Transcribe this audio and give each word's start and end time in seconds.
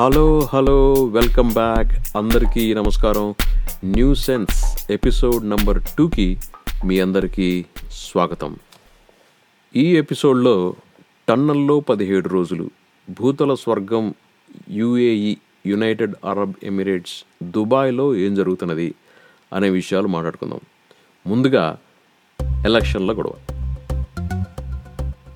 Hello 0.00 0.48
hello 0.52 0.92
welcome 0.92 1.52
back. 1.52 2.16
అందరికీ 2.16 2.74
నమస్కారం. 2.74 3.34
New 3.84 4.14
sense 4.14 4.86
episode 4.92 5.50
number 5.50 5.82
టూకి 5.98 6.38
మీ 6.84 7.00
అందరికీ 7.00 7.64
స్వాగతం. 7.90 8.56
ఈ 9.76 9.96
ఎపిసోడ్లో 9.96 10.74
టన్నల్లో 11.28 11.80
పదిహేడు 11.80 12.28
రోజులు 12.28 12.70
భూతల 13.20 13.54
స్వర్గం 13.54 14.14
యుఏఈ 14.70 15.36
యునైటెడ్ 15.66 16.14
అరబ్ 16.24 16.52
ఎమిరేట్స్ 16.62 17.24
దుబాయ్లో 17.42 18.16
ఏం 18.16 18.34
జరుగుతున్నది 18.34 18.94
అనే 19.52 19.70
విషయాలు 19.70 20.08
మాట్లాడుకుందాం. 20.08 20.60
ముందుగా 21.26 21.78
ఎలక్షన్ల 22.42 23.12
గొడవ. 23.12 23.32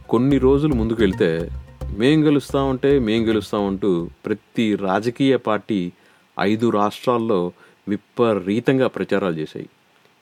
కొన్ని 0.09 0.39
రోజులు 0.39 0.75
ముందుకు 0.75 1.03
వెళ్తే 1.03 1.49
మేం 1.95 2.27
గెలుస్తామంటే 2.27 2.99
మేం 2.99 3.29
గెలుస్తామంటూ 3.29 4.11
ప్రతి 4.27 4.75
రాజకీయ 4.75 5.37
పార్టీ 5.37 5.93
ఐదు 6.41 6.71
రాష్ట్రాల్లో 6.71 7.53
విపరీతంగా 7.89 8.87
ప్రచారాలు 8.87 9.35
చేశాయి. 9.35 9.69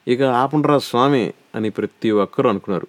ఇక 0.09 0.23
ఆపండ్రా 0.23 0.79
స్వామి 0.79 1.35
అని 1.55 1.71
ప్రతి 1.71 2.11
ఒక్కరూ 2.11 2.51
అనుకున్నారు. 2.51 2.87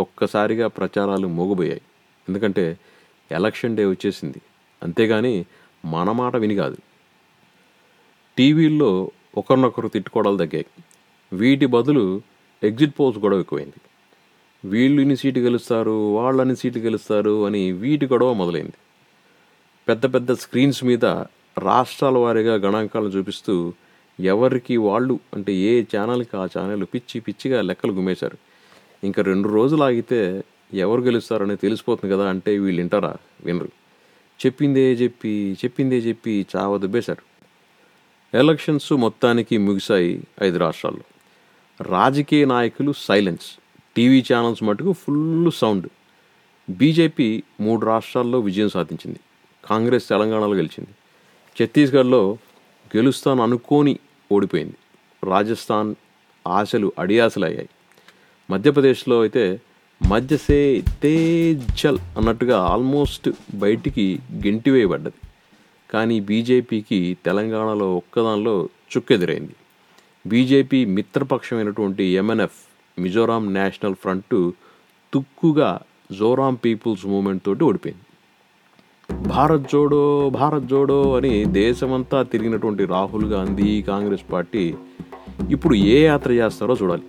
ఒక్కసారిగా 0.00 0.66
ప్రచారాలు 0.68 1.28
మోగిపోయాయి 1.28 1.80
ఎందుకంటే 2.28 2.78
ఎలక్షన్ 3.32 3.76
డే 3.76 3.84
వచ్చేసింది. 3.84 4.40
అంతేగాని 4.82 5.46
మన 5.84 6.12
మాట 6.12 6.36
విని 6.36 6.54
కాదు. 6.54 6.76
టీవీల్లో 8.38 9.10
ఒకరినొకరు 9.36 9.88
తిట్టుకోవడాలు 9.88 10.36
తగ్గాయి. 10.36 10.66
వీటి 11.32 11.66
బదులు 11.66 12.22
ఎగ్జిట్ 12.62 12.94
పోల్స్ 13.00 13.18
గొడవ 13.18 13.40
ఎక్కువైంది. 13.40 13.85
వీళ్ళు 14.64 15.00
ఇన్ని 15.00 15.16
సీటు 15.16 15.40
గెలుస్తారు 15.40 16.14
వాళ్ళని 16.14 16.56
సీటు 16.56 16.78
గెలుస్తారు 16.78 17.46
అని 17.46 17.72
వీటి 17.72 18.06
గొడవ 18.06 18.32
మొదలైంది. 18.32 18.72
పెద్ద 19.88 20.14
పెద్ద 20.14 20.32
స్క్రీన్స్ 20.32 20.84
మీద 20.84 21.04
రాష్ట్రాల 21.58 22.18
వారీగా 22.18 22.54
గణాంకాలను 22.54 23.08
చూపిస్తూ 23.08 23.72
ఎవరికి 24.20 24.76
వాళ్ళు 24.76 25.20
అంటే 25.34 25.54
ఏ 25.54 25.84
ఛానల్కి 25.96 26.36
ఆ 26.36 26.48
ఛానల్ 26.58 26.84
పిచ్చి 26.94 27.20
పిచ్చిగా 27.20 27.62
లెక్కలు 27.62 27.92
గుమ్మేశారు. 27.92 28.38
ఇంకా 29.04 29.22
రెండు 29.22 29.48
రోజులు 29.48 29.82
ఆగితే 29.82 30.44
ఎవరు 30.74 31.00
గెలుస్తారని 31.00 31.56
తెలిసిపోతుంది 31.56 32.14
కదా 32.14 32.28
అంటే 32.28 32.58
వీళ్ళు 32.58 32.80
వింటారా? 32.80 33.16
వినరు. 33.44 33.68
చెప్పిందే 34.46 34.92
చెప్పి 34.92 35.52
చెప్పిందే 35.52 35.96
చెప్పి 35.98 36.46
చావ 36.56 36.78
దుబ్బేశారు. 36.78 37.22
ఎలక్షన్స్ 38.36 38.92
మొత్తానికి 38.92 39.58
ముగిశాయి 39.58 40.22
ఐదు 40.42 40.58
రాష్ట్రాల్లో. 40.58 41.02
రాజకీయ 41.80 42.44
నాయకులు 42.44 42.92
సైలెన్స్. 42.96 43.65
టీవీ 43.96 44.24
ఛానల్స్ 44.32 44.62
మటుకు 44.62 44.92
ఫుల్ 44.92 45.52
సౌండ్. 45.52 45.88
బీజేపీ 46.70 47.42
మూడు 47.60 47.86
రాష్ట్రాల్లో 47.86 48.40
విజయం 48.40 48.68
సాధించింది. 48.68 49.20
కాంగ్రెస్ 49.64 50.08
తెలంగాణలో 50.08 50.54
గెలిచింది. 50.54 50.90
ఛత్తీస్గఢ్లో 51.62 52.38
గెలుస్తాను 52.96 53.42
అనుకోని 53.42 53.98
ఓడిపోయింది. 54.32 54.74
రాజస్థాన్ 55.24 55.94
ఆశలు 56.46 56.92
అడియాసలయ్యాయి. 56.98 57.68
మధ్యప్రదేశ్లో 58.50 59.20
అయితే 59.20 59.60
మధ్యసే 60.06 60.82
తేజల్ 61.02 61.98
అన్నట్టుగా 62.16 62.58
ఆల్మోస్ట్ 62.58 63.30
బయటికి 63.54 64.18
గెంటివేయబడ్డది 64.44 65.20
కానీ 65.90 66.20
బీజేపీకి 66.20 67.16
తెలంగాణలో 67.26 67.96
ఒక్కదానిలో 67.96 68.68
చుక్కెదురైంది. 68.96 69.54
బీజేపీ 70.26 70.84
మిత్రపక్షమైనటువంటి 70.84 72.04
ఎంఎన్ఎఫ్ 72.04 72.75
మిజోరాం 72.98 73.54
నేషనల్ 73.54 73.94
ఫ్రంట్ 73.94 74.50
తుక్కుగా 75.14 75.80
జోరాం 76.12 76.54
పీపుల్స్ 76.54 77.06
మూమెంట్ 77.06 77.42
తోటి 77.44 77.64
ఓడిపోయింది. 77.64 78.02
భారత్ 79.28 79.62
జోడో 79.72 80.30
భారత్ 80.30 80.64
జోడో 80.64 81.16
అని 81.16 81.44
దేశమంతా 81.44 82.22
తిరిగినటువంటి 82.22 82.84
రాహుల్ 82.84 83.24
గాంధీ 83.24 83.82
కాంగ్రెస్ 83.82 84.32
పార్టీ 84.32 84.74
ఇప్పుడు 85.50 85.74
ఏ 85.74 86.04
యాత్ర 86.04 86.32
చేస్తారో 86.32 86.76
చూడాలి. 86.82 87.02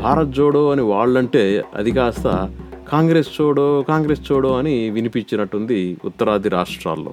భారత్ 0.00 0.28
జోడో 0.28 0.70
అని 0.70 0.82
వాళ్ళంటే 0.82 1.64
అది 1.74 1.90
కాస్త 1.90 2.54
కాంగ్రెస్ 2.88 3.40
చోడో 3.40 3.84
కాంగ్రెస్ 3.88 4.32
చోడో 4.32 4.58
అని 4.58 4.90
వినిపించినట్టుంది 4.90 5.96
ఉత్తరాది 6.04 6.48
రాష్ట్రాల్లో. 6.48 7.12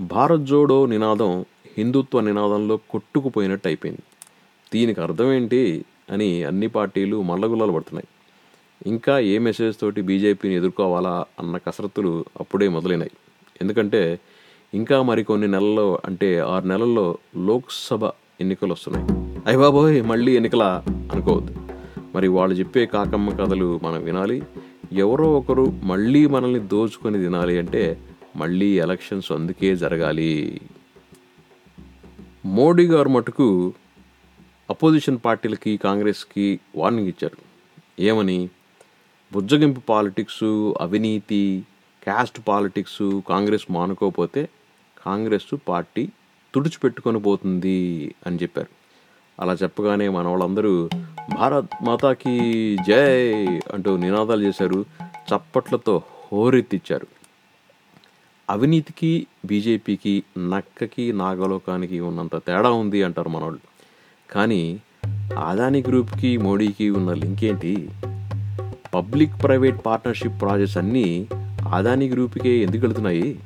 భారత్ 0.00 0.42
జోడో 0.42 0.86
నినాదం 0.86 1.44
హిందుత్వ 1.78 2.20
నినాదంలో 2.20 2.76
కొట్టుకుపోయినట్టు 2.76 3.68
అయిపోయింది. 3.68 4.00
దీనికి 4.74 5.00
అర్థం 5.00 5.32
ఏంటి? 5.32 5.84
అని 6.10 6.44
అన్ని 6.44 6.68
పార్టీలు 6.68 7.22
మల్లగుల్లాలు 7.22 7.72
పడుతున్నాయి. 7.72 8.08
ఇంకా 8.86 9.18
ఏ 9.18 9.38
మెసేజ్ 9.38 9.76
తోటి 9.80 10.00
బీజేపీని 10.02 10.54
ఎదుర్కోవాలా 10.54 11.24
అన్న 11.40 11.56
కసరత్తులు 11.56 12.24
అప్పుడే 12.40 12.68
మొదలైనాయి. 12.68 13.10
ఎందుకంటే 13.60 14.20
ఇంకా 14.74 15.02
మరికొన్ని 15.02 15.48
నెలల్లో 15.48 15.98
అంటే 16.04 16.38
ఆరు 16.38 16.66
నెలల్లో 16.66 17.18
లోక్సభ 17.36 18.04
ఎన్నికలు 18.40 18.72
వస్తున్నాయి 18.72 19.06
అయ్య 19.46 19.58
బాబోయ్ 19.58 20.02
మళ్ళీ 20.02 20.36
ఎన్నికల 20.36 20.82
అనుకోవద్దు. 20.88 21.54
మరి 22.14 22.28
వాళ్ళు 22.28 22.54
చెప్పే 22.56 22.86
కాకమ్మ 22.86 23.30
కథలు 23.30 23.80
మనం 23.82 24.04
వినాలి. 24.04 24.42
ఎవరో 24.92 25.32
ఒకరు 25.32 25.74
మళ్ళీ 25.82 26.26
మనల్ని 26.26 26.60
దోచుకొని 26.60 27.18
తినాలి 27.22 27.58
అంటే 27.58 27.98
మళ్ళీ 28.36 28.66
ఎలక్షన్స్ 28.66 29.32
అందుకే 29.32 29.76
జరగాలి. 29.76 30.60
మోడీ 32.44 32.86
గారు 32.86 33.08
మటుకు 33.08 33.72
అపోజిషన్ 34.70 35.18
పార్టీలకి 35.24 35.76
కాంగ్రెస్కి 35.76 36.60
వార్నింగ్ 36.76 37.08
ఇచ్చారు. 37.08 37.36
ఏమని? 38.02 38.48
బుజ్జగింపు 39.32 39.80
పాలిటిక్స్ 39.80 40.74
అవినీతి 40.80 41.64
క్యాస్ట్ 42.02 42.40
పాలిటిక్స్ 42.48 43.20
కాంగ్రెస్ 43.28 43.62
మానుకోకపోతే 43.70 44.48
కాంగ్రెస్ 45.06 45.56
పార్టీ 45.68 46.08
తుడిచిపెట్టుకొని 46.54 47.20
పోతుంది 47.20 48.14
అని 48.26 48.36
చెప్పారు. 48.36 48.68
అలా 49.40 49.52
చెప్పగానే 49.52 50.08
మన 50.08 50.28
వాళ్ళందరూ 50.28 50.88
భారత్ 51.38 51.68
మాతాకి 51.82 52.38
జై 52.88 53.32
అంటూ 53.74 53.96
నినాదాలు 53.96 54.42
చేశారు. 54.42 54.84
చప్పట్లతో 55.02 56.02
హోరెత్తిచ్చారు. 56.32 57.06
అవినీతికి 58.50 59.26
బీజేపీకి 59.46 60.22
నక్కకి 60.38 61.12
నాగలోకానికి 61.12 62.00
ఉన్నంత 62.00 62.36
తేడా 62.36 62.70
ఉంది 62.70 63.02
అంటారు 63.02 63.28
మనోళ్ళు. 63.28 63.73
కానీ 64.30 64.80
ఆదాని 65.38 65.84
గ్రూప్కి 65.88 66.36
మోడీకి 66.36 66.90
ఉన్న 66.90 67.12
లింక్ 67.12 67.44
ఏంటి? 67.44 67.88
పబ్లిక్ 68.94 69.42
ప్రైవేట్ 69.42 69.86
పార్ట్నర్షిప్ 69.86 70.40
ప్రాజెక్ట్స్ 70.40 70.78
అన్నీ 70.78 71.26
ఆదాని 71.68 72.08
గ్రూప్కే 72.08 72.58
ఎందుకు 72.58 72.82
వెళుతున్నాయి? 72.82 73.38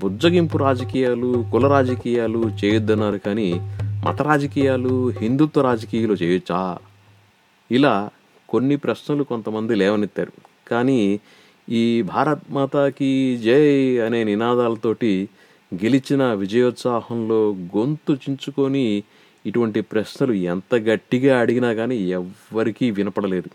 బుజ్జగింపు 0.00 0.58
రాజకీయాలు 0.58 1.44
కుల 1.52 1.66
రాజకీయాలు 1.66 2.50
చేయొద్దన్నారు 2.64 3.16
కానీ 3.16 3.54
మత 4.06 4.22
రాజకీయాలు 4.22 5.08
హిందుత్వ 5.08 5.62
రాజకీయాలు 5.62 6.12
చేయొచ్చా? 6.12 6.78
ఇలా 7.70 8.10
కొన్ని 8.48 8.76
ప్రశ్నలు 8.76 9.24
కొంతమంది 9.24 9.74
లేవనెత్తారు. 9.74 10.32
కానీ 10.68 11.20
ఈ 11.68 12.02
భారత్ 12.02 12.42
మాతాకి 12.50 13.38
జై 13.44 13.98
అనే 13.98 14.24
నినాదాలతోటి 14.24 15.28
గెలిచిన 15.74 16.32
విజయోత్సాహంలో 16.32 17.50
గొంతు 17.52 18.12
చించుకొని 18.12 19.02
ఇటువంటి 19.46 19.80
ప్రశ్నలు 19.80 20.32
ఎంత 20.32 20.74
గట్టిగా 20.74 21.40
అడిగినా 21.40 21.74
కానీ 21.74 21.96
ఎవ్వరికీ 21.96 22.90
వినపడలేదు. 22.90 23.50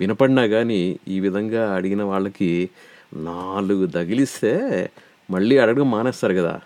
వినపడినా 0.00 0.46
కానీ 0.46 0.98
ఈ 1.08 1.20
విధంగా 1.20 1.74
అడిగిన 1.74 2.02
వాళ్ళకి 2.02 2.70
నాలుగు 3.14 3.86
తగిలిస్తే 3.86 4.90
మళ్ళీ 5.30 5.58
అడగడం 5.58 5.90
మానేస్తారు 5.90 6.34
కదా. 6.34 6.60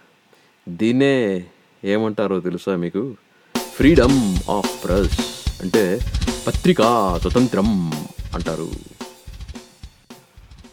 దీన్నే 0.68 1.44
ఏమంటారో 1.84 2.40
తెలుసా 2.40 2.76
మీకు? 2.76 3.16
ఫ్రీడమ్ 3.74 4.50
ఆఫ్ 4.50 4.84
ప్రెస్ 4.84 5.48
అంటే 5.62 5.98
పత్రికా 6.46 7.18
స్వతంత్రం 7.22 7.92
అంటారు. 8.34 8.70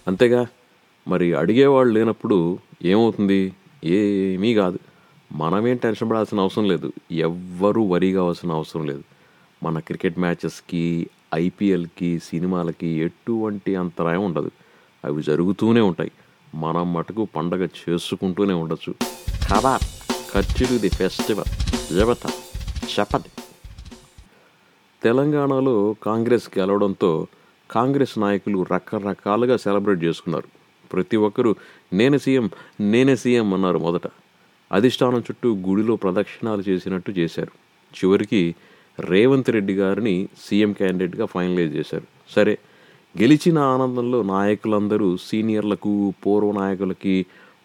అంతేగా 0.07 0.47
మరి 1.07 1.33
అడిగేవాళ్ళు 1.33 1.93
లేనప్పుడు 1.93 2.59
ఏమవుతుంది? 2.83 3.53
ఏమీ 3.85 4.53
కాదు. 4.53 4.79
మనమేం 5.31 5.77
టెన్షన్ 5.77 6.09
పడాల్సిన 6.09 6.39
అవసరం 6.39 6.65
లేదు. 6.65 6.93
ఎవ్వరూ 7.11 7.83
వరీ 7.83 8.13
కావాల్సిన 8.13 8.51
అవసరం 8.51 8.85
లేదు. 8.85 9.03
మన 9.63 9.79
క్రికెట్ 9.79 10.19
మ్యాచెస్కి 10.19 11.07
ఐపీఎల్కి 11.35 12.19
సినిమాలకి 12.19 12.87
ఎటువంటి 12.87 13.75
అంతరాయం 13.75 14.23
ఉండదు. 14.23 14.51
అవి 15.05 15.23
జరుగుతూనే 15.23 15.81
ఉంటాయి. 15.81 16.11
మనం 16.55 16.93
మటుకు 16.93 17.27
పండగ 17.35 17.65
చేసుకుంటూనే 17.65 18.53
ఉండొచ్చు. 18.53 18.95
కదా 19.53 19.79
ఖర్చులు 20.33 20.77
ది 20.77 20.89
ఫెస్టివల్ 20.89 21.95
జబత 21.95 22.31
చెప్పది 22.99 23.29
తెలంగాణలో 25.03 25.95
కాంగ్రెస్ 26.03 26.59
గెలవడంతో 26.59 27.27
కాంగ్రెస్ 27.71 28.19
నాయకులు 28.19 28.65
రకరకాలుగా 28.73 29.57
సెలబ్రేట్ 29.57 30.03
చేసుకున్నారు. 30.03 30.47
ప్రతి 30.93 31.17
ఒక్కరూ 31.17 31.55
నేనే 31.93 32.17
సీఎం 32.17 32.49
నేనే 32.79 33.15
సీఎం 33.15 33.53
అన్నారు 33.53 33.79
మొదట. 33.79 34.07
అధిష్టానం 34.77 35.21
చుట్టూ 35.27 35.49
గుడిలో 35.67 35.93
ప్రదక్షిణాలు 36.03 36.63
చేసినట్టు 36.69 37.11
చేశారు. 37.19 37.53
చివరికి 37.93 38.41
రేవంత్ 38.97 39.49
రెడ్డి 39.55 39.73
గారిని 39.81 40.15
సీఎం 40.43 40.71
క్యాండిడేట్గా 40.79 41.25
ఫైనలైజ్ 41.33 41.73
చేశారు. 41.79 42.05
సరే 42.35 42.53
గెలిచిన 43.15 43.57
ఆనందంలో 43.73 44.19
నాయకులందరూ 44.35 45.07
సీనియర్లకు 45.27 45.93
పూర్వ 46.23 46.51
నాయకులకి 46.59 47.15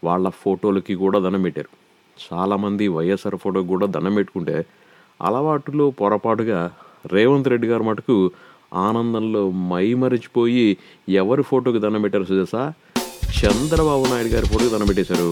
వాళ్ళ 0.05 0.29
ఫోటోలకి 0.43 0.95
కూడా 1.03 1.19
దండం 1.25 1.43
పెట్టారు. 1.47 1.71
చాలామంది 2.17 2.85
వైఎస్ఆర్ 2.97 3.39
ఫోటోకి 3.45 3.69
కూడా 3.75 3.87
దండం 3.95 4.15
పెట్టుకుంటే 4.19 4.57
అలవాటులో 5.21 5.87
పొరపాటుగా 6.01 6.61
రేవంత్ 7.15 7.51
రెడ్డి 7.53 7.69
గారు 7.73 7.85
మటుకు 7.89 8.17
ఆనందంలో 8.87 9.43
మైమరిచిపోయి 9.73 10.67
ఎవరి 11.23 11.45
ఫోటోకి 11.51 11.81
దండం 11.85 12.03
పెట్టారు 12.07 12.29
సుదేశా 12.31 12.63
చంద్రబాబు 13.41 14.05
నాయుడు 14.13 14.33
గారి 14.35 14.47
ఫోటోకి 14.53 14.73
దండం 14.75 14.89
పెట్టేశారు. 14.91 15.31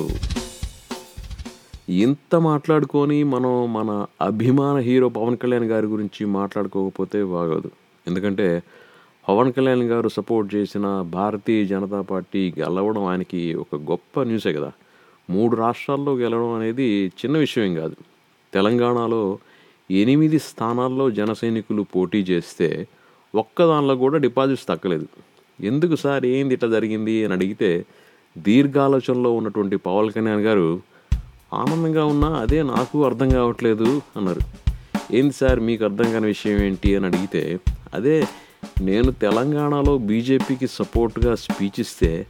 ఇంత 1.89 2.35
మాట్లాడుకొని 2.35 3.25
మనం 3.25 3.73
మన 3.73 4.07
అభిమాన 4.21 4.77
హీరో 4.79 5.09
పవన్ 5.09 5.37
కళ్యాణ్ 5.37 5.65
గారి 5.65 5.87
గురించి 5.87 6.27
మాట్లాడుకోకపోతే 6.27 7.25
బాగోదు. 7.25 7.71
ఎందుకంటే 8.09 8.63
పవన్ 9.29 9.53
కళ్యాణ్ 9.53 9.83
గారు 9.83 10.09
సపోర్ట్ 10.09 10.55
చేసిన 10.55 11.03
భారతీయ 11.03 11.65
జనతా 11.65 12.01
పార్టీ 12.01 12.55
గెలవడం 12.59 13.05
ఆయనకి 13.07 13.55
ఒక 13.55 13.77
గొప్ప 13.77 14.23
న్యూసే 14.23 14.53
కదా. 14.53 14.73
మూడు 15.31 15.57
రాష్ట్రాల్లో 15.57 16.13
గెలవడం 16.15 16.53
అనేది 16.53 17.13
చిన్న 17.21 17.37
విషయం 17.37 17.75
కాదు. 17.75 17.97
తెలంగాణలో 18.53 19.39
ఎనిమిది 19.91 20.39
స్థానాల్లో 20.39 21.11
జనసైనికులు 21.11 21.83
పోటీ 21.83 22.23
చేస్తే 22.23 22.87
ఒక్క 23.35 23.67
దానిలో 23.67 23.97
కూడా 23.97 24.19
డిపాజిట్స్ 24.19 24.67
తక్కలేదు 24.69 25.07
ఎందుకు 25.61 25.95
సార్? 25.95 26.25
ఏంది 26.27 26.55
ఇట్లా 26.55 26.69
జరిగింది 26.71 27.25
అని 27.25 27.33
అడిగితే 27.33 27.85
దీర్ఘాలోచనలో 28.39 29.33
ఉన్నటువంటి 29.33 29.77
పవన్ 29.77 30.11
కళ్యాణ్ 30.11 30.41
గారు 30.41 30.69
ఆనందంగా 31.55 32.05
ఉన్నా 32.05 32.29
అదే 32.29 32.63
నాకు 32.63 33.05
అర్థం 33.05 33.29
కావట్లేదు 33.29 34.03
అన్నారు. 34.17 34.41
ఏంది 35.13 35.33
సార్ 35.33 35.61
మీకు 35.61 35.85
అర్థం 35.85 36.13
కాని 36.13 36.27
విషయం 36.27 36.59
ఏంటి 36.63 36.97
అని 36.97 37.07
అడిగితే 37.07 37.59
అదే 37.95 38.27
నేను 38.81 39.11
తెలంగాణలో 39.11 39.99
బీజేపీకి 39.99 40.67
సపోర్ట్గా 40.67 41.35
స్పీచ్ 41.35 41.81
ఇస్తే 41.81 42.27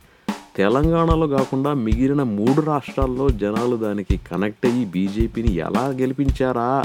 తెలంగాణలో 0.56 1.26
కాకుండా 1.26 1.75
మిగిలిన 1.75 2.23
మూడు 2.23 2.61
రాష్ట్రాల్లో 2.61 3.29
జనాలు 3.29 3.76
దానికి 3.76 4.17
కనెక్ట్ 4.17 4.67
అయ్యి 4.67 4.85
బీజేపీని 4.85 5.53
ఎలా 5.55 5.87
గెలిపించారా 5.87 6.85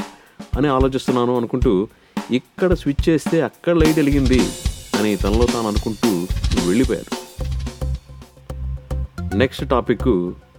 అని 0.58 0.68
ఆలోచిస్తున్నాను 0.68 1.38
అనుకుంటూ 1.38 1.88
ఇక్కడ 2.32 2.74
స్విచ్ 2.74 3.10
చేస్తే 3.10 3.42
అక్కడ 3.42 3.76
లైట్ 3.76 3.98
వెలిగింది 3.98 4.42
అని 5.00 5.16
తనలో 5.16 5.46
తాను 5.46 5.68
అనుకుంటూ 5.68 6.10
వెళ్ళిపోయారు. 6.68 7.12
Next 9.36 9.70
topic 9.70 10.10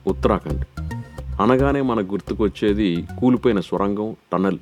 Uttarakhand. 0.06 0.64
అనగానే 1.40 1.80
మనకు 1.80 2.12
గుర్తుకొచ్చేది 2.12 3.06
కూలిపోయిన 3.20 3.60
సొరంగం 3.60 4.16
టనల్. 4.32 4.58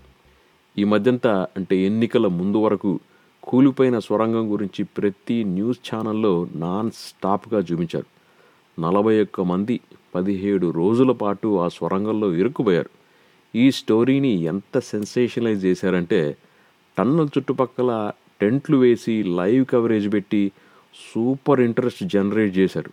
ఈ 0.78 0.84
మధ్యంతా 0.84 1.46
అంటే 1.56 1.76
ఎన్నికల 1.76 2.26
ముందు 2.26 2.56
వరకు 2.56 3.00
కూలిపోయిన 3.42 3.98
సొరంగం 3.98 4.52
గురించి 4.52 4.84
ప్రతి 4.84 5.44
న్యూస్ 5.44 5.94
ఛానల్లో 5.94 6.46
నాన్ 6.54 6.90
స్టాప్గా 6.90 7.60
చూపించారు. 7.60 8.06
నలభై 8.80 9.22
ఒక్క 9.22 9.40
మంది 9.40 9.80
పదిహేడు 10.14 10.70
రోజుల 10.70 11.12
పాటు 11.12 11.60
ఆ 11.60 11.69
సొరంగంలో 11.69 12.34
ఇరుక్కుపోయారు. 12.34 12.90
ఈ 13.54 13.70
స్టోరీని 13.70 14.28
ఎంత 14.28 14.78
సెన్సేషనలైజ్ 14.78 15.64
చేశారంటే 15.64 16.36
టన్నల్ 16.98 17.28
చుట్టుపక్కల 17.38 18.12
టెంట్లు 18.40 18.76
వేసి 18.76 19.22
లైవ్ 19.22 19.66
కవరేజ్ 19.66 20.12
పెట్టి 20.12 20.52
సూపర్ 21.14 21.60
ఇంట్రెస్ట్ 21.60 22.04
జనరేట్ 22.04 22.58
చేశారు. 22.58 22.90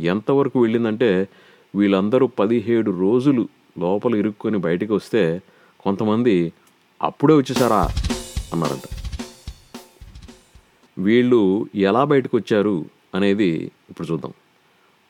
ఎంతవరకు 0.00 0.62
వెళ్ళిందంటే 0.62 1.28
వీళ్ళందరూ 1.74 2.26
పదిహేడు 2.26 2.90
రోజులు 2.90 3.48
లోపల 3.78 4.14
ఇరుక్కొని 4.14 4.58
బయటికి 4.58 4.92
వస్తే 4.92 5.42
కొంతమంది 5.80 6.52
అప్పుడే 7.02 7.34
వచ్చేసారా 7.34 7.88
అన్నారంట. 8.52 8.82
వీళ్ళు 10.98 11.66
ఎలా 11.74 12.04
బయటకు 12.04 12.36
వచ్చారు 12.36 12.84
అనేది 13.14 13.70
ఇప్పుడు 13.90 14.12
చూద్దాం. 14.12 14.32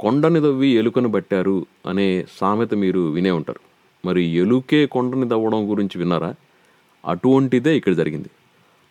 కొండని 0.00 0.40
దవ్వి 0.40 0.68
ఎలుకను 0.68 1.10
పట్టారు 1.12 1.66
అనే 1.86 2.26
సామెత 2.40 2.74
మీరు 2.74 3.00
వినే 3.00 3.30
ఉంటారు. 3.30 3.60
మరి 4.04 4.22
ఎలుకే 4.22 4.86
కొండని 4.86 5.28
దవ్వడం 5.28 5.70
గురించి 5.70 5.98
విన్నారా? 5.98 6.34
అటువంటిదే 7.06 7.76
ఇక్కడ 7.76 7.92
జరిగింది. 7.92 8.30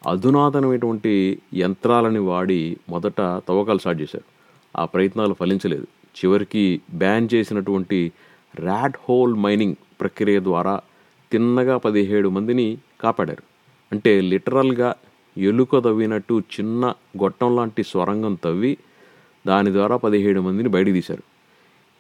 అధునాతనమైనటువంటి 0.08 1.42
యంత్రాలని 1.54 2.20
వాడి 2.20 2.78
మొదట 2.90 3.18
తవ్వకాలు 3.22 3.78
స్టార్ట్ 3.78 4.02
చేశారు. 4.02 4.24
ఆ 4.82 4.86
ప్రయత్నాలు 4.86 5.34
ఫలించలేదు. 5.34 5.88
చివరికి 6.16 6.82
బ్యాన్ 6.94 7.28
చేసినటువంటి 7.34 8.12
ర్యాట్ 8.60 8.98
హోల్ 9.10 9.36
మైనింగ్ 9.36 9.76
ప్రక్రియ 10.02 10.40
ద్వారా 10.40 10.82
తిన్నగా 11.32 11.78
పదిహేడు 11.78 12.30
మందిని 12.30 12.78
కాపాడారు. 13.02 13.44
అంటే 13.92 14.22
లిటరల్గా 14.22 14.96
ఎలుక 15.38 15.80
తవ్వినట్టు 15.80 16.40
చిన్న 16.40 16.94
గొట్టం 17.24 17.56
లాంటి 17.56 17.84
స్వరంగం 17.84 18.34
తవ్వి 18.34 18.78
దాని 19.48 19.72
ద్వారా 19.72 19.96
పదిహేడు 19.98 20.42
మందిని 20.42 20.70
బయటికి 20.70 20.94
తీశారు. 20.94 21.24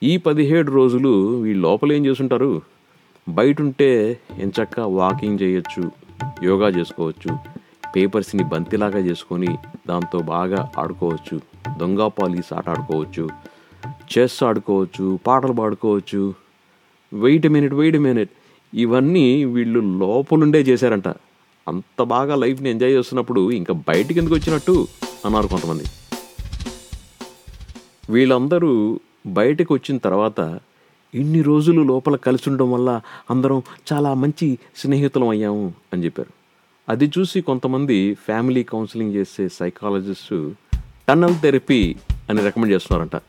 ఈ 0.03 0.17
పదిహేడు 0.17 0.71
రోజులు 0.71 1.41
వీళ్ళు 1.41 1.61
లోపల 1.67 1.91
ఏం 1.91 2.05
చేస్తుంటారు? 2.05 2.61
బయట 3.29 3.61
ఉంటే 3.61 4.19
ఎంచక్క 4.39 4.79
వాకింగ్ 4.79 5.39
చేయొచ్చు 5.41 5.91
యోగా 6.43 6.69
చేసుకోవచ్చు 6.69 7.37
పేపర్స్ని 7.95 8.43
బంతిలాగా 8.43 8.99
చేసుకొని 8.99 9.57
దాంతో 9.87 10.19
బాగా 10.19 10.71
ఆడుకోవచ్చు 10.77 11.41
దొంగ 11.77 12.07
పాలీస్ 12.07 12.53
ఆట 12.53 12.69
ఆడుకోవచ్చు 12.69 13.29
చెస్ 13.87 14.43
ఆడుకోవచ్చు 14.43 15.19
పాటలు 15.27 15.53
పాడుకోవచ్చు. 15.53 16.33
వెయిట్ 17.13 17.47
మినిట్ 17.47 17.73
వెయిట్ 17.73 17.97
మినిట్ 17.97 18.29
ఇవన్నీ 18.73 19.45
వీళ్ళు 19.45 19.79
లోపలుండే 19.79 20.61
చేశారంట. 20.61 21.07
అంత 21.67 22.01
బాగా 22.03 22.35
లైఫ్ని 22.35 22.69
ఎంజాయ్ 22.69 22.91
చేస్తున్నప్పుడు 22.91 23.51
ఇంకా 23.51 23.73
బయటికి 23.73 24.19
ఎందుకు 24.19 24.35
వచ్చినట్టు 24.35 24.87
అన్నారు 25.25 25.47
కొంతమంది. 25.47 25.83
వీళ్ళందరూ 28.09 28.99
బయటకు 29.27 29.73
వచ్చిన 29.73 29.97
తర్వాత 29.97 30.59
ఇన్ని 31.13 31.41
రోజులు 31.41 31.81
లోపల 31.81 32.15
కలిసి 32.15 32.49
ఉండడం 32.49 32.71
వల్ల 32.71 33.01
అందరం 33.29 33.61
చాలా 33.93 34.13
మంచి 34.13 34.59
స్నేహితులం 34.75 35.27
అయ్యాము 35.27 35.73
అని 35.93 36.05
చెప్పారు. 36.05 36.33
అది 36.89 37.11
చూసి 37.19 37.41
కొంతమంది 37.41 38.13
ఫ్యామిలీ 38.13 38.63
కౌన్సిలింగ్ 38.63 39.13
చేసే 39.13 39.49
సైకాలజిస్టు 39.49 40.55
టన్నల్ 41.09 41.35
థెరపీ 41.41 41.95
అని 42.29 42.41
రికమెండ్ 42.41 42.73
చేస్తున్నారంట. 42.73 43.21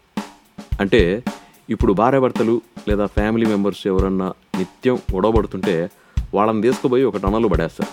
అంటే 0.83 1.25
ఇప్పుడు 1.71 1.93
భార్యాభర్తలు 1.93 2.63
లేదా 2.89 3.07
ఫ్యామిలీ 3.07 3.47
మెంబర్స్ 3.47 3.87
ఎవరన్నా 3.87 4.33
నిత్యం 4.59 4.95
గొడవబడుతుంటే 5.15 5.91
వాళ్ళని 6.35 6.63
తీసుకుపోయి 6.63 7.05
ఒక 7.05 7.17
టన్నల్ 7.17 7.51
పడేస్తారు. 7.51 7.91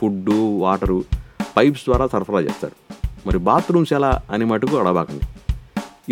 ఫుడ్డు 0.00 0.58
వాటరు 0.58 1.04
పైప్స్ 1.56 1.84
ద్వారా 1.84 2.06
సరఫరా 2.06 2.40
చేస్తారు. 2.40 2.94
మరి 3.26 3.38
బాత్రూమ్స్ 3.38 3.92
ఎలా 3.92 4.22
అని 4.30 4.44
మటుకు 4.44 4.76
అడబాకండి 4.76 5.24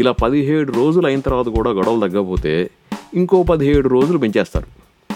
ఇలా 0.01 0.13
పదిహేడు 0.13 0.73
రోజులు 0.73 1.07
అయిన 1.07 1.21
తర్వాత 1.21 1.47
కూడా 1.47 1.71
గొడవలు 1.71 2.01
తగ్గకపోతే 2.01 2.71
ఇంకో 3.15 3.43
పదిహేడు 3.43 3.89
రోజులు 3.89 4.19
పెంచేస్తారు. 4.19 4.67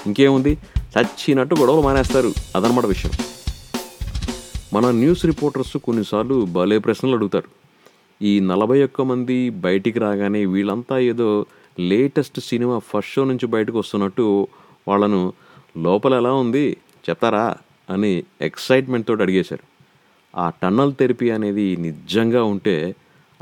ఇంకేముంది? 0.07 0.59
చచ్చినట్టు 0.99 1.55
గొడవలు 1.55 1.83
మానేస్తారు. 1.83 2.33
అదనమాట 2.57 2.87
విషయం. 2.87 3.13
మన 4.73 4.91
న్యూస్ 4.91 5.25
రిపోర్టర్స్ 5.25 5.77
కొన్నిసార్లు 5.77 6.45
భలే 6.45 6.79
ప్రశ్నలు 6.79 7.15
అడుగుతారు. 7.15 7.64
ఈ 8.23 8.41
నలభై 8.41 8.85
ఒక్క 8.85 9.03
మంది 9.03 9.51
బయటికి 9.51 9.99
రాగానే 9.99 10.45
వీళ్ళంతా 10.45 10.99
ఏదో 10.99 11.47
లేటెస్ట్ 11.79 12.41
సినిమా 12.41 12.79
ఫస్ట్ 12.79 13.13
షో 13.13 13.25
నుంచి 13.25 13.47
బయటకు 13.47 13.79
వస్తున్నట్టు 13.79 14.49
వాళ్ళను 14.89 15.33
లోపల 15.77 16.15
ఎలా 16.15 16.33
ఉంది 16.33 16.77
చెప్తారా 17.11 17.57
అని 17.91 18.25
ఎక్సైట్మెంట్ 18.41 19.07
తోటి 19.07 19.23
అడిగేశారు. 19.23 19.65
ఆ 20.37 20.51
టన్నల్ 20.51 20.95
థెరపీ 20.95 21.31
అనేది 21.31 21.77
నిజంగా 21.77 22.45
ఉంటే 22.45 22.95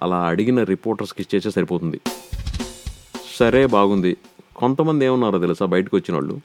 అలా 0.02 0.26
అడిగిన 0.26 0.62
రిపోర్టర్స్కి 0.62 1.22
ఇచ్చేసే 1.22 1.50
సరిపోతుంది. 1.50 2.00
సరే 3.38 3.66
బాగుంది. 3.66 4.16
కొంతమంది 4.56 5.04
ఏమన్నారో 5.04 5.38
తెలుసా 5.38 5.66
బయటకు 5.66 5.96
వచ్చిన 5.96 6.14
వాళ్ళు 6.14 6.38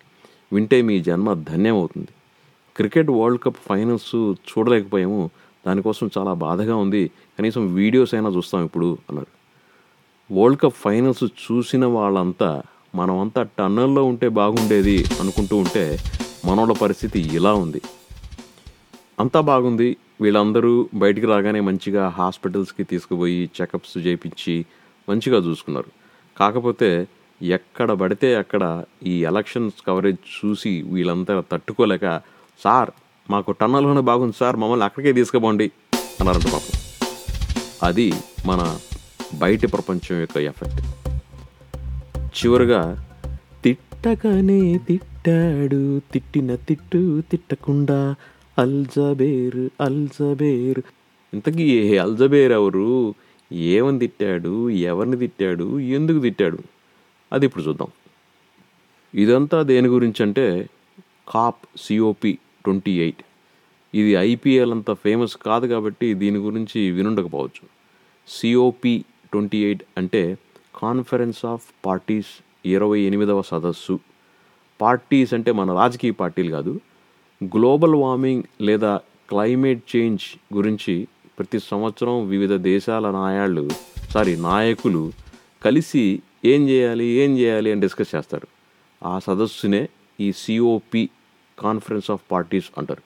వింటే 0.54 0.82
మీ 0.82 1.00
జన్మ 1.00 1.34
ధన్యమవుతుంది. 1.34 2.08
క్రికెట్ 2.76 3.10
వరల్డ్ 3.10 3.42
కప్ 3.42 3.58
ఫైనల్స్ 3.70 4.16
చూడలేకపోయాము. 4.16 5.30
దానికోసం 5.68 6.06
చాలా 6.18 6.34
బాధగా 6.46 6.76
ఉంది. 6.84 7.04
కనీసం 7.38 7.64
వీడియోస్ 7.80 8.14
అయినా 8.14 8.30
చూస్తాం 8.38 8.62
ఇప్పుడు 8.66 8.90
అన్నారు 9.10 9.32
వరల్డ్ 10.30 10.62
కప్ 10.62 10.80
ఫైనల్స్ 10.86 11.26
చూసిన 11.46 11.86
వాళ్ళంతా 11.98 12.50
మనమంతా 12.96 13.42
టన్నల్లో 13.60 14.04
ఉంటే 14.04 14.28
బాగుండేది 14.40 14.98
అనుకుంటూ 15.22 15.56
ఉంటే 15.58 15.86
మనోళ్ళ 16.46 16.74
పరిస్థితి 16.74 17.20
ఇలా 17.38 17.54
ఉంది. 17.64 17.82
అంతా 19.20 19.40
బాగుంది. 19.42 19.90
వీళ్ళందరూ 20.22 20.72
బయటికి 20.94 21.28
రాగానే 21.28 21.60
మంచిగా 21.60 22.04
హాస్పిటల్స్కి 22.20 22.84
తీసుకుపోయి 22.84 23.42
చెకప్స్ 23.58 23.98
చేయించి 24.06 24.56
మంచిగా 25.10 25.40
చూసుకున్నారు. 25.48 25.92
కాకపోతే 26.38 26.90
ఎక్కడ 27.42 27.90
పడితే 28.02 28.30
అక్కడ 28.36 28.64
ఈ 29.06 29.16
ఎలక్షన్స్ 29.24 29.82
కవరేజ్ 29.88 30.24
చూసి 30.38 30.72
వీళ్ళంతా 30.94 31.34
తట్టుకోలేక 31.52 32.06
సార్ 32.64 32.92
మాకు 33.30 33.52
టన్నల్లోనే 33.52 34.02
బాగుంది 34.02 34.34
సార్ 34.40 34.56
మమ్మల్ని 34.56 34.84
అక్కడికే 34.86 35.14
తీసుకుపోండి 35.14 35.72
అన్నారంట 35.96 36.46
పాపం. 36.46 36.80
అది 37.84 38.14
మన 38.46 38.78
బయటి 39.38 39.68
ప్రపంచం 39.68 40.20
యొక్క 40.20 40.38
ఎఫెక్ట్. 40.38 40.82
చివరిగా 42.40 43.08
తిట్టకనే 43.64 44.78
తిట్టాడు 44.78 46.02
తిట్టిన 46.14 46.56
తిట్టు 46.56 47.22
తిట్టకుండా 47.32 48.16
అల్జబేర్ 48.60 49.70
అల్జబేర్. 49.82 50.82
ఇంతకీ 51.34 51.64
ఏ 51.64 51.98
అల్జబేర్ 51.98 52.52
ఎవరు? 52.52 53.14
ఏమని 53.52 54.00
తిట్టాడు? 54.00 54.70
ఎవరిని 54.70 55.18
తిట్టాడు? 55.18 55.80
ఎందుకు 55.80 56.20
తిట్టాడు? 56.20 56.58
అది 57.34 57.46
ఇప్పుడు 57.46 57.64
చూద్దాం. 57.64 57.88
ఇదంతా 59.16 59.62
దేని 59.62 59.88
గురించి 59.88 60.24
అంటే 60.24 60.70
COP 61.30 61.66
C O P 61.78 62.38
twenty 62.68 62.94
eight. 63.06 63.24
ఇది 63.96 64.12
ఐపీఎల్ 64.30 64.74
అంత 64.76 64.92
ఫేమస్ 65.04 65.36
కాదు 65.46 65.66
కాబట్టి 65.74 66.08
దీని 66.22 66.40
గురించి 66.48 66.82
వినుండకపోవచ్చు. 66.98 67.66
C O P 68.28 68.94
twenty 69.32 69.60
eight 69.68 69.84
అంటే 69.98 70.24
కాన్ఫరెన్స్ 70.82 71.42
ఆఫ్ 71.52 71.66
పార్టీస్ 71.86 72.32
ఇరవై 72.66 73.00
ఎనిమిదవ 73.10 73.42
సదస్సు. 73.42 73.96
పార్టీస్ 74.82 75.32
అంటే 75.38 75.52
మన 75.60 75.74
రాజకీయ 75.74 76.14
పార్టీలు 76.22 76.52
కాదు. 76.52 76.74
గ్లోబల్ 77.44 77.96
వార్మింగ్ 77.96 78.44
లేదా 78.62 78.92
క్లైమేట్ 79.30 79.82
చేంజ్ 79.96 80.24
గురించి 80.56 80.96
ప్రతి 81.40 81.60
సంవత్సరం 81.72 82.16
వివిధ 82.30 82.54
దేశాల 82.72 83.08
నాయాళ్ళు 83.12 83.64
సారీ 84.14 84.34
నాయకులు 84.36 85.02
కలిసి 85.66 86.04
ఏం 86.46 86.62
చేయాలి 86.70 87.06
ఏం 87.22 87.32
చేయాలి 87.38 87.70
అని 87.72 87.82
డిస్కస్ 87.82 88.12
చేస్తారు. 88.16 88.48
ఆ 89.04 89.14
సదస్సునే 89.20 89.82
ఈ 90.26 90.28
C O P 90.32 91.04
conference 91.60 92.12
of 92.12 92.22
parties 92.32 92.66
అంటారు. 92.78 93.02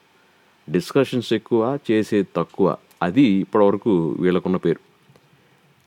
డిస్కషన్స్ 0.70 1.32
ఎక్కువ 1.32 1.78
చేసే 1.90 2.24
తక్కువ. 2.36 2.76
అది 3.02 3.22
ఇప్పటివరకు 3.22 4.16
వీళ్ళకున్న 4.20 4.56
పేరు. 4.56 4.80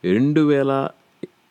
రెండు 0.06 0.42
వేల 0.42 0.90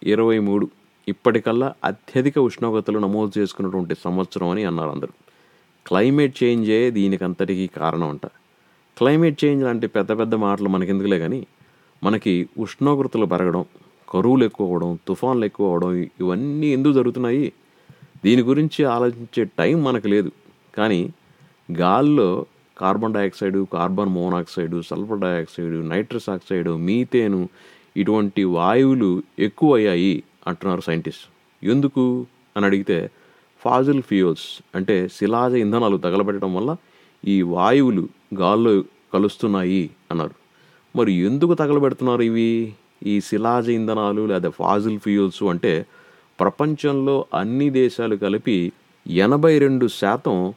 ఇరవై 0.03 0.39
మూడు 0.39 0.71
ఇప్పటికల్లా 1.09 1.75
అత్యధిక 1.85 2.39
ఉష్ణోగ్రతలు 2.39 2.99
నమోదు 2.99 3.41
చేసుకున్నటువంటి 3.41 3.95
సంవత్సరం 4.05 4.49
అని 4.49 4.65
అన్నారు 4.65 4.91
అందరూ. 4.91 5.13
క్లైమేట్ 5.87 6.43
చేంజే 6.43 6.91
దీనికంతటికీ 6.91 7.67
కారణం 7.67 8.09
అంట. 8.09 8.27
క్లైమేట్ 8.99 9.45
చేంజ్ 9.45 9.65
లాంటి 9.65 9.87
పెద్ద 9.87 10.19
పెద్ద 10.19 10.35
మాటలు 10.35 10.69
మనకెందుకులే 10.69 11.19
కానీ 11.19 11.47
మనకి 12.05 12.49
ఉష్ణోగ్రతలు 12.59 13.27
పెరగడం 13.27 13.65
కరువులు 14.09 14.45
ఎక్కువ 14.45 14.67
అవడం 14.67 14.99
తుఫాన్లు 15.09 15.45
ఎక్కువ 15.45 15.67
అవ్వడం 15.67 15.95
ఇవన్నీ 15.95 16.67
ఎందుకు 16.67 16.93
జరుగుతున్నాయి? 16.93 17.53
దీని 18.25 18.43
గురించి 18.43 18.85
ఆలోచించే 18.85 19.45
టైం 19.45 19.85
మనకు 19.85 20.09
లేదు. 20.09 20.33
కానీ 20.75 21.13
గాల్లో 21.73 22.47
carbon 22.79 23.15
dioxide 23.15 23.67
carbon 23.73 24.09
monoxide 24.09 24.83
sulphur 24.83 25.19
dioxide 25.19 25.83
nitrous 25.83 26.29
oxide 26.29 26.77
methane 26.77 27.49
ఇటువంటి 27.97 28.45
వాయువులు 28.45 29.23
ఎక్కువ 29.39 29.75
అయ్యాయి 29.75 30.23
అంటున్నారు 30.47 30.81
సైంటిస్ట్. 30.81 31.23
ఎందుకు? 31.67 32.27
అని 32.57 32.67
అడిగితే 32.67 33.11
ఫాజిల్ 33.65 34.03
ఫ్యూయల్స్ 34.03 34.63
అంటే 34.75 35.09
శిలాజ 35.09 35.53
ఇంధనాలు 35.53 35.97
తగలబెట్టడం 35.97 36.55
వల్ల 36.55 36.77
ఈ 37.25 37.43
వాయువులు 37.43 38.09
గాల్లో 38.41 38.85
కలుస్తున్నాయి 39.15 39.91
అన్నారు. 40.11 40.31
మరి 40.97 41.13
ఎందుకు 41.13 41.55
తగలబెడుతున్నారు 41.55 42.23
ఇవి? 42.23 42.73
ఈ 43.03 43.21
శిలాజ 43.21 43.69
ఇంధనాలు 43.69 44.27
లేదా 44.27 44.49
ఫాజిల్ 44.49 45.01
ఫ్యూయల్స్ 45.01 45.43
అంటే 45.43 45.87
ప్రపంచంలో 46.41 47.27
అన్ని 47.35 47.71
దేశాలు 47.71 48.17
కలిపి 48.17 48.73
ఎనభై 49.07 49.59
రెండు 49.59 49.87
శాతం 49.87 50.55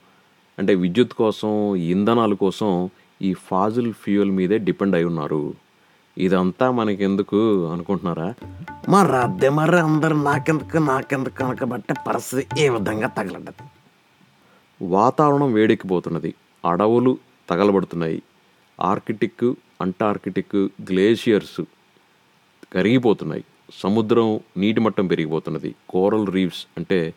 అంటే 0.60 0.76
విద్యుత్ 0.76 1.14
కోసం 1.14 1.76
ఇంధనాల 1.76 2.34
కోసం 2.34 2.90
ఈ 3.22 3.34
ఫాజిల్ 3.34 3.94
ఫ్యూయల్ 3.94 4.32
మీదే 4.32 4.58
డిపెండ్ 4.58 4.96
అయి 4.96 5.04
ఉన్నారు. 5.04 5.54
ఇదంతా 6.18 6.72
మనకెందుకు 6.72 7.66
అనుకుంటున్నారా? 7.66 8.34
మరి 8.90 9.16
అద్దె 9.16 9.50
మరి 9.50 9.80
అందరు 9.80 10.16
నాకెందుకు 10.16 10.78
నాకెందుకు 10.78 11.44
అనకబట్టే 11.44 11.94
పరిస్థితి 12.08 12.66
ఏ 12.66 12.70
విధంగా 12.70 13.08
తగలడ్డది? 13.08 13.68
వాతావరణం 14.82 15.54
వేడెక్కిపోతున్నది. 15.54 16.34
అడవులు 16.66 17.18
తగలబడుతున్నాయి. 17.50 18.24
ఆర్కిటిక్ 18.82 19.54
అంటార్కిటిక్ 19.82 20.56
గ్లేషియర్స్ 20.56 21.62
కరిగిపోతున్నాయి. 22.74 23.44
సముద్రం 23.80 24.40
నీటి 24.58 24.80
మట్టం 24.80 25.08
పెరిగిపోతున్నది. 25.08 25.76
కోరల్ 25.90 26.28
రీఫ్స్ 26.28 26.68
అంటే 26.78 27.14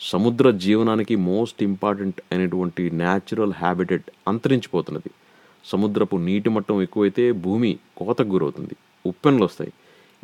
సముద్ర 0.00 0.50
జీవనానికి 0.50 1.16
మోస్ట్ 1.16 1.62
ఇంపార్టెంట్ 1.62 2.20
అయినటువంటి 2.32 2.90
న్యాచురల్ 2.90 3.52
హ్యాబిటెట్ 3.52 4.04
అంతరించిపోతున్నది. 4.28 5.10
సముద్రపు 5.64 6.16
నీటి 6.16 6.50
మట్టం 6.50 6.82
ఎక్కువైతే 6.82 7.32
భూమి 7.32 7.78
కోతకు 7.96 8.28
గురవుతుంది. 8.28 8.76
ఉప్పెనలు 9.06 9.44
వస్తాయి. 9.44 9.72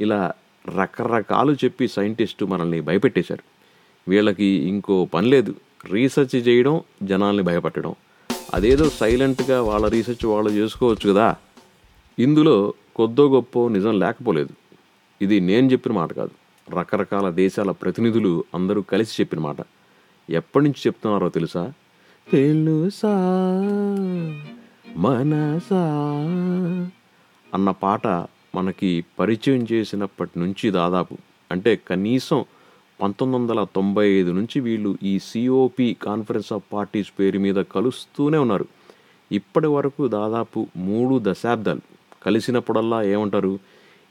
ఇలా 0.01 0.33
రకరకాలు 0.83 1.53
చెప్పి 1.53 1.89
సైంటిస్టు 1.89 2.45
మనల్ని 2.45 2.81
భయపెట్టేశారు. 2.81 3.43
వీళ్ళకి 4.11 4.45
ఇంకో 4.45 5.05
పని 5.05 5.29
లేదు. 5.29 5.55
రీసెర్చ్ 5.85 6.49
చేయడం 6.49 6.81
జనాల్ని 7.03 7.43
భయపెట్టడం. 7.43 7.95
అదేదో 8.55 8.91
సైలెంట్గా 8.91 9.63
వాళ్ళ 9.63 9.89
రీసెర్చ్ 9.89 10.27
వాళ్ళు 10.27 10.51
చేసుకోవచ్చు 10.51 11.13
కదా. 11.13 11.37
ఇందులో 12.19 12.75
కొద్దో 12.97 13.29
గొప్ప 13.29 13.69
నిజం 13.69 13.99
లేకపోలేదు. 13.99 14.51
ఇది 15.23 15.41
నేను 15.41 15.67
చెప్పిన 15.73 15.93
మాట 15.93 16.13
కాదు. 16.13 16.46
రకరకాల 16.71 17.31
దేశాల 17.31 17.71
ప్రతినిధులు 17.71 18.45
అందరూ 18.55 18.83
కలిసి 18.83 19.23
చెప్పిన 19.23 19.39
మాట. 19.39 19.57
ఎప్పటి 20.31 20.65
నుంచి 20.65 20.81
చెప్తున్నారో 20.87 21.29
తెలుసా? 21.29 21.73
తెలుసా? 22.33 23.17
మనసా? 24.97 25.87
అన్న 27.55 27.71
పాట 27.71 28.07
మనకి 28.55 29.05
పరిచయం 29.19 29.67
చేసినప్పటి 29.73 30.39
నుంచి 30.39 30.71
దాదాపు 30.71 31.17
అంటే 31.53 31.81
కనీసం 31.89 32.45
పంతొమ్మిది 33.03 33.43
వందల 33.43 33.67
తొంభై 33.75 34.09
ఐదు 34.09 34.33
నుంచి 34.33 34.61
వీళ్ళు 34.61 34.99
ఈ 35.03 35.19
సిఓపి 35.19 35.97
కాన్ఫరెన్స్ 36.03 36.53
ఆఫ్ 36.53 36.65
పార్టీస్ 36.73 37.13
పేరు 37.19 37.39
మీద 37.39 37.55
కలుస్తూనే 37.55 38.39
ఉన్నారు. 38.39 38.67
ఇప్పటి 39.33 39.67
వరకు 39.67 40.09
దాదాపు 40.09 40.67
మూడు 40.77 41.21
దశాబ్దాలు 41.23 41.81
కలిసినప్పుడల్లా 42.27 43.03
ఏమంటారు? 43.03 43.59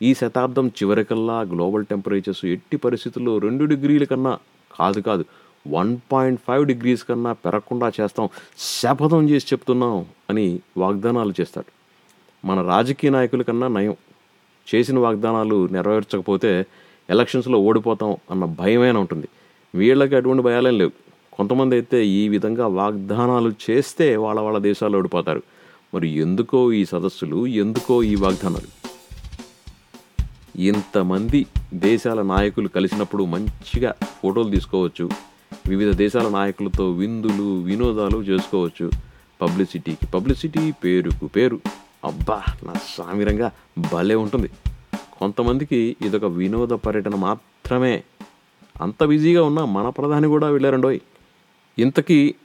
ఈ 0.01 0.13
శతాబ్దం 0.13 0.67
చివరికల్లా 0.67 1.41
గ్లోబల్ 1.41 1.85
టెంపరేచర్స్ 1.85 2.45
ఎట్టి 2.45 2.77
పరిస్థితుల్లో 2.77 3.37
రెండు 3.37 3.65
డిగ్రీల 3.65 4.03
కన్నా 4.03 4.39
కాదు 4.79 4.99
కాదు 4.99 5.25
వన్ 5.67 5.97
పాయింట్ 6.11 6.41
ఫైవ్ 6.47 6.67
డిగ్రీస్ 6.67 7.03
కన్నా 7.03 7.33
పెరగకుండా 7.33 7.91
చేస్తాం 8.01 8.29
శపథం 8.57 9.29
చేసి 9.29 9.47
చెప్తున్నాం 9.53 10.05
అని 10.29 10.59
వాగ్దానాలు 10.77 11.33
చేస్తాడు. 11.41 11.71
మన 12.47 12.61
రాజకీయ 12.61 13.11
నాయకుల 13.11 13.41
కన్నా 13.41 13.67
నయం. 13.67 13.95
చేసిన 14.75 14.99
వాగ్దానాలు 14.99 15.67
నెరవేర్చకపోతే 15.67 16.65
ఎలక్షన్స్లో 17.09 17.59
ఓడిపోతాం 17.59 18.17
అన్న 18.31 18.45
భయమైన 18.45 18.97
ఉంటుంది. 18.97 19.27
వీళ్ళకి 19.75 20.15
అటువంటి 20.15 20.43
భయాలేం 20.43 20.77
లేవు. 20.77 20.91
కొంతమంది 21.33 21.75
అయితే 21.75 22.05
ఈ 22.05 22.29
విధంగా 22.29 22.67
వాగ్దానాలు 22.67 23.53
చేస్తే 23.69 24.15
వాళ్ళ 24.15 24.41
వాళ్ళ 24.41 24.57
దేశాలు 24.57 24.97
ఓడిపోతారు. 24.97 25.43
మరి 25.93 26.07
ఎందుకో 26.07 26.71
ఈ 26.71 26.85
సదస్సులు 26.85 27.47
ఎందుకో 27.47 28.03
ఈ 28.03 28.15
వాగ్దానాలు? 28.15 28.84
ఇంతమంది 30.55 31.45
దేశాల 31.74 32.21
నాయకులు 32.21 32.67
కలిసినప్పుడు 32.67 33.24
మంచిగా 33.24 33.93
ఫోటోలు 34.24 34.50
తీసుకోవచ్చు. 34.50 35.09
వివిధ 35.67 35.95
దేశాల 35.95 36.29
నాయకులతో 36.29 36.91
విందులు 36.91 37.62
వినోదాలు 37.62 38.17
చేసుకోవచ్చు. 38.24 38.91
పబ్లిసిటీకి 39.41 40.05
పబ్లిసిటీ 40.05 40.71
పేరుకు 40.71 41.27
పేరు. 41.27 41.59
అబ్బా 42.03 42.43
నా 42.63 42.74
సామిరంగా 42.97 43.51
భలే 43.93 44.15
ఉంటుంది. 44.15 44.50
కొంతమందికి 45.19 45.95
ఇదొక 46.01 46.25
వినోద 46.25 46.69
పర్యటన 46.69 47.15
మాత్రమే. 47.15 48.03
అంత 48.81 49.03
బిజీగా 49.03 49.43
ఉన్న 49.43 49.63
మన 49.63 49.89
ప్రధాని 49.89 50.27
కూడా 50.27 50.50
వెళ్ళారండోయ్ 50.50 51.00
ఇంతకీ 51.79 52.35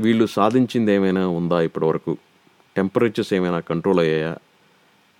వీళ్ళు 0.00 0.26
సాధించింది 0.26 0.92
ఏమైనా 0.92 1.28
ఉందా 1.28 1.60
ఇప్పటివరకు? 1.60 2.16
టెంపరేచర్స్ 2.76 3.34
ఏమైనా 3.34 3.60
కంట్రోల్ 3.60 4.00
అయ్యాయా? 4.00 4.36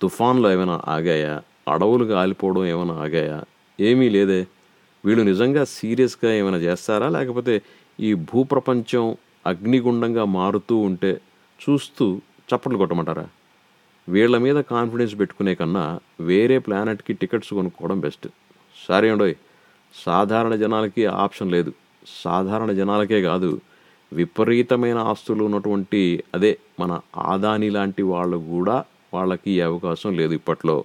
తుఫాన్లు 0.01 0.49
ఏమైనా 0.49 0.81
ఆగాయా? 0.87 1.41
అడవులు 1.67 2.05
కాలిపోవడం 2.05 2.65
ఏమైనా 2.65 2.93
ఆగాయా? 2.93 3.43
ఏమీ 3.79 4.09
లేదే. 4.09 4.47
వీళ్ళు 5.05 5.23
నిజంగా 5.23 5.63
సీరియస్గా 5.65 6.33
ఏమైనా 6.33 6.57
చేస్తారా? 6.57 7.09
లేకపోతే 7.09 7.61
ఈ 7.99 8.13
భూప్రపంచం 8.13 9.17
అగ్నిగుండంగా 9.45 10.25
మారుతూ 10.25 10.77
ఉంటే 10.77 11.21
చూస్తూ 11.69 12.21
చప్పట్లు 12.55 12.77
కొట్టమంటారా? 12.77 13.27
వీళ్ళ 14.09 14.37
మీద 14.37 14.55
కాన్ఫిడెన్స్ 14.55 15.19
పెట్టుకునే 15.19 15.55
కన్నా 15.55 15.99
వేరే 16.21 16.59
ప్లానెట్కి 16.59 17.13
టికెట్స్ 17.13 17.53
కొనుక్కోవడం 17.53 17.99
బెస్ట్. 17.99 18.27
సరే 18.87 19.09
అండోయ్ 19.09 19.35
సాధారణ 20.05 20.55
జనాలకి 20.55 21.05
ఆప్షన్ 21.05 21.51
లేదు. 21.51 21.73
సాధారణ 22.23 22.71
జనాలకే 22.71 23.21
కాదు. 23.21 23.61
విపరీతమైన 24.13 24.97
ఆస్తులు 24.97 25.43
ఉన్నటువంటి 25.43 26.23
అదే 26.35 26.57
మన 26.79 26.99
ఆదాని 27.17 27.69
లాంటి 27.69 28.03
వాళ్ళు 28.03 28.37
కూడా 28.37 28.83
వాళ్ళకి 29.13 29.61
అవకాశం 29.61 30.13
లేదు 30.13 30.33
ఇప్పట్లో. 30.33 30.83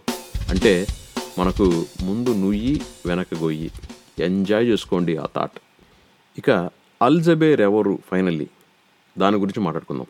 అంటే 0.50 0.86
మనకు 1.38 1.86
ముందు 2.02 2.30
నుయ్యి 2.30 2.80
వెనక 3.06 3.26
గొయ్యి. 3.34 3.70
ఎంజాయ్ 4.18 4.66
చేసుకోండి 4.66 5.16
ఆ 5.16 5.26
థాట్ 5.36 5.58
ఇక 6.38 6.50
అల్జబేర్ 7.02 7.60
ఎవరు 7.60 7.98
ఫైనల్లీ 8.10 8.46
దాని 9.18 9.36
గురించి 9.36 9.60
మాట్లాడుకుందాం. 9.60 10.06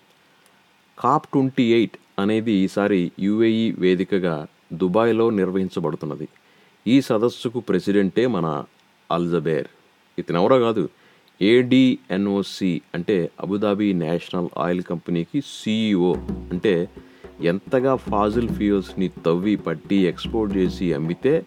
కాప్ 0.99 1.27
ట్వంటీ 1.27 1.73
ఎయిట్ 1.73 1.97
అనేది 2.19 2.53
ఈసారి 2.53 3.13
యుఏఈ 3.21 3.73
వేదికగా 3.79 4.47
దుబాయ్లో 4.73 5.31
నిర్వహించబడుతున్నది. 5.31 6.29
ఈ 6.87 7.01
సదస్సుకు 7.01 7.61
ప్రెసిడెంటే 7.61 8.27
మన 8.27 8.65
అల్జబేర్ 9.13 9.67
ఇతనెవరో 10.19 10.59
కాదు. 10.59 10.89
ఏడిఎన్ఓసి 11.43 12.81
అంటే 12.95 13.31
అబుదాబి 13.41 13.93
నేషనల్ 13.93 14.49
ఆయిల్ 14.59 14.83
కంపెనీకి 14.83 15.41
సీఈఓ 15.41 16.15
అంటే 16.53 16.89
ఎంతగా 17.43 17.97
ఫాజిల్ 17.97 18.49
ఫ్యూయల్స్ని 18.49 19.09
తవ్వి 19.09 19.57
పట్టి 19.57 19.97
ఎక్స్పోర్ట్ 19.97 20.57
చేసి 20.57 20.95
అమ్మితే 20.95 21.47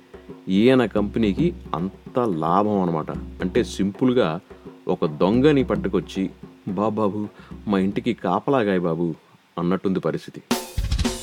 ఈయన 0.49 0.85
కంపెనీకి 0.85 1.53
అంత 1.75 2.19
లాభం 2.19 2.81
అనమాట 2.81 3.11
అంటే 3.11 3.63
సింపుల్గా 3.63 4.39
ఒక 4.87 5.05
దొంగని 5.05 5.63
పట్టుకొచ్చి 5.63 6.29
బాబాబు 6.67 7.27
మా 7.67 7.79
ఇంటికి 7.79 8.13
కాపలాగాయ 8.13 8.79
బాబు 8.79 9.15
అన్నట్టుంది 9.57 9.99
పరిస్థితి. 9.99 10.41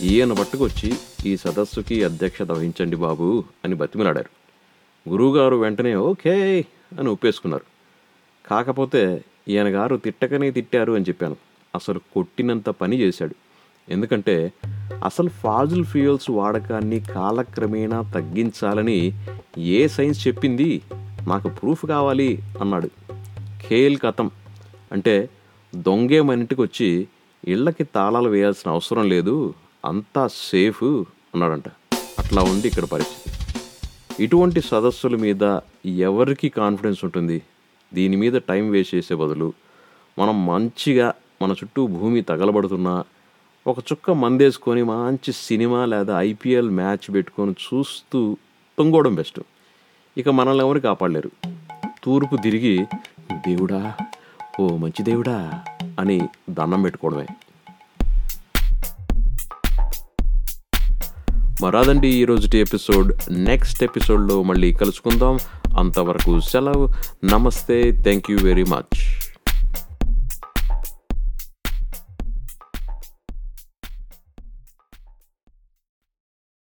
ఈయన 0.03 0.33
పట్టుకొచ్చి 0.33 0.95
ఈ 1.27 1.37
సదస్సుకి 1.37 2.05
అధ్యక్షత 2.05 2.53
వహించండి 2.53 2.97
బాబు 2.97 3.45
అని 3.65 3.75
బతిమిలాడారు. 3.75 4.31
గురువుగారు 5.11 5.57
వెంటనే 5.57 5.95
ఓకే 5.95 6.65
అని 6.99 7.09
ఒప్పేసుకున్నారు. 7.09 7.65
కాకపోతే 8.49 9.25
ఈయన 9.49 9.69
గారు 9.69 9.97
తిట్టకనే 9.97 10.51
తిట్టారు 10.51 10.93
అని 10.93 11.05
చెప్పాను. 11.05 11.37
అసలు 11.75 11.99
కొట్టినంత 11.99 12.69
పని 12.69 13.01
చేశాడు. 13.01 13.44
ఎందుకంటే 13.89 14.53
అసలు 15.05 15.29
ఫాజిల్ 15.29 15.85
ఫ్యూయల్స్ 15.85 16.31
వాడకాన్ని 16.31 17.01
కాలక్రమేణా 17.01 18.03
తగ్గించాలని 18.03 19.13
ఏ 19.59 19.89
సైన్స్ 19.89 20.27
చెప్పింది? 20.27 20.83
నాకు 21.27 21.49
ప్రూఫ్ 21.49 21.87
కావాలి 21.87 22.43
అన్నాడు. 22.61 22.89
ఖేల్ 23.69 23.99
కథం. 23.99 24.31
అంటే 24.93 25.29
దొంగే 25.75 26.21
మన 26.21 26.39
ఇంటికి 26.39 26.63
వచ్చి 26.63 27.09
ఇళ్ళకి 27.45 27.85
తాళాలు 27.85 28.29
వేయాల్సిన 28.29 28.71
అవసరం 28.71 29.09
లేదు 29.09 29.55
అంతా 29.85 30.29
సేఫ్ 30.51 30.85
అన్నాడంట. 30.85 31.69
అట్లా 32.19 32.43
ఉంది 32.43 32.69
ఇక్కడ 32.69 32.85
పరిస్థితి. 32.85 33.37
ఇటువంటి 34.25 34.61
సదస్సుల 34.61 35.17
మీద 35.17 35.59
ఎవరికి 35.87 36.49
కాన్ఫిడెన్స్ 36.49 37.05
ఉంటుంది? 37.05 37.43
దీని 37.95 38.17
మీద 38.17 38.33
టైం 38.33 38.71
వేస్ట్ 38.71 38.95
చేసే 38.95 39.15
బదులు 39.15 39.53
మనం 40.19 40.47
మంచిగా 40.47 41.15
మన 41.43 41.51
చుట్టూ 41.53 41.87
భూమి 41.87 42.21
తగలబడుతున్నా 42.21 43.05
ఒక 43.67 43.79
చుక్క 43.79 44.11
మందేసుకొని 44.11 44.83
మంచి 44.83 45.33
సినిమా 45.33 45.85
లేదా 45.85 46.21
ఐపీఎల్ 46.21 46.71
మ్యాచ్ 46.71 47.15
పెట్టుకొని 47.15 47.53
చూస్తూ 47.53 48.37
తొంగోవడం 48.79 49.15
బెస్ట్. 49.15 49.41
ఇక 50.19 50.29
మనల్ని 50.29 50.65
ఎవరు 50.65 50.79
కాపాడలేరు. 50.79 51.31
తూర్పు 52.05 52.37
తిరిగి 52.37 52.87
దేవుడా 53.33 53.95
ఓ 54.61 54.77
మంచి 54.77 55.03
దేవుడా 55.03 55.65
అని 56.01 56.29
దండం 56.51 56.83
పెట్టుకోవడమే. 56.83 57.27
మరాదండి 61.63 62.09
ఈ 62.09 62.27
ఎపిసోడ్. 62.55 63.13
నెక్స్ట్ 63.31 63.85
ఎపిసోడ్లో 63.85 64.43
మళ్ళీ 64.43 64.73
కలుసుకుందాం. 64.73 65.39
అంతవరకు 65.79 66.41
సెలవు. 66.41 66.89
నమస్తే. 67.25 67.91
Thank 68.03 68.31
you 68.31 68.39
very 68.43 68.65
much. 68.65 69.14